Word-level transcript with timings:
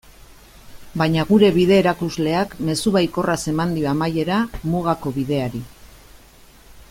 Baina 1.01 1.25
gure 1.31 1.51
bide-erakusleak 1.57 2.55
mezu 2.71 2.95
baikorraz 2.97 3.39
eman 3.53 3.77
dio 3.79 3.89
amaiera 3.93 4.41
Mugako 4.73 5.15
Bideari. 5.19 5.63